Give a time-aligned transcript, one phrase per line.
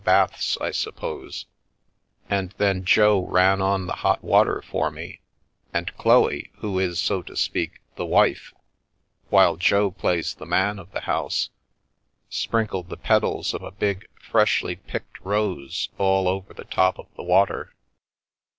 [0.03, 1.45] baths, I suppose,
[2.27, 5.21] and then Jo ran on the hot water for me,
[5.75, 8.51] and Chloe— who is, so to speak, the wife,
[9.29, 11.51] while Jo plays the man of the house—
[12.31, 17.21] sprinkled the petals of a big, freshly picked rose all over the top of the
[17.21, 17.75] water.